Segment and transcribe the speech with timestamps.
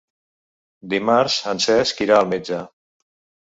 [0.93, 2.63] Dimarts en Cesc irà al metge.